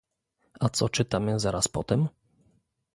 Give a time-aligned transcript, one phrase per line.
[0.59, 2.07] A co czytamy zaraz potem?